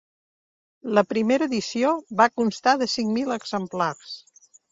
La 0.97 1.03
primera 1.09 1.47
edició 1.49 1.91
va 2.23 2.27
constar 2.41 2.75
de 2.83 2.89
cinc 2.97 3.13
mil 3.21 3.37
exemplars. 3.39 4.17